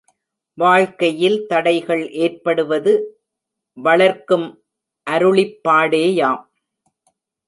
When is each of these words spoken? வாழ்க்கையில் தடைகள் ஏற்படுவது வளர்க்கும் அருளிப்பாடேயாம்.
வாழ்க்கையில் 0.57 1.37
தடைகள் 1.47 2.01
ஏற்படுவது 2.21 2.93
வளர்க்கும் 3.77 4.47
அருளிப்பாடேயாம். 5.07 6.41